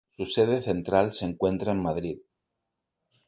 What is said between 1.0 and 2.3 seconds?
se encuentra en Madrid.